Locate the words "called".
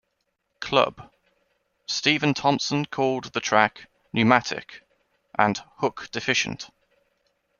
2.87-3.25